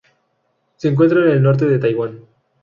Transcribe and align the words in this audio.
Se 0.77 0.87
encuentra 0.87 1.19
al 1.21 1.43
norte 1.43 1.67
de 1.67 1.77
Taiwán. 1.77 2.25